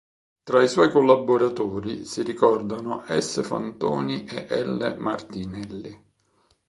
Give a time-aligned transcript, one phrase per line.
[0.41, 3.43] Tra i suoi collaboratori si ricordano S.
[3.43, 4.95] Fantoni e L.
[4.97, 6.03] Martinelli.